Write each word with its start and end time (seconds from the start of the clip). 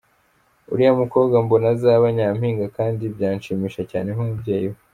Uriya 0.71 0.91
mukobwa 1.01 1.35
mbona 1.45 1.67
azaba 1.75 2.05
nyampinga 2.17 2.65
kandi 2.77 3.03
byanshimisha 3.15 3.81
cyane 3.91 4.09
nk’umubyeyi 4.11 4.67
we. 4.73 4.79